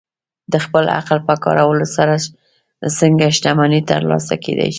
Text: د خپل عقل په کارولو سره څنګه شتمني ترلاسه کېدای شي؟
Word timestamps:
د 0.53 0.53
خپل 0.65 0.85
عقل 0.97 1.17
په 1.27 1.33
کارولو 1.43 1.85
سره 1.95 2.13
څنګه 2.99 3.25
شتمني 3.37 3.81
ترلاسه 3.91 4.35
کېدای 4.45 4.65
شي؟ 4.69 4.69